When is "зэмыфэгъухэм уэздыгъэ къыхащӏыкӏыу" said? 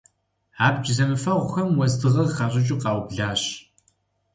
0.95-2.79